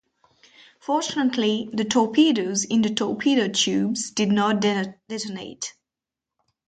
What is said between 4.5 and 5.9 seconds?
detonate.